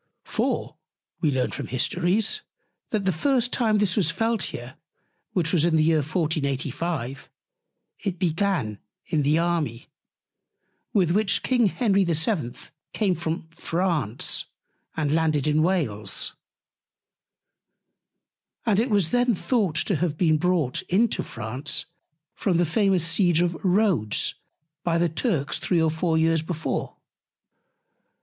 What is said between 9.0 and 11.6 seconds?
in the Army, with which